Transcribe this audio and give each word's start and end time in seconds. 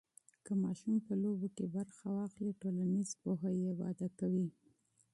که 0.45 0.51
ماشوم 0.63 0.95
په 1.07 1.13
لوبو 1.23 1.47
کې 1.55 1.65
برخه 1.75 2.07
واخلي، 2.17 2.53
ټولنیز 2.61 3.09
پوهه 3.21 3.51
یې 3.61 3.71
وده 3.79 4.07
کوي. 4.19 4.47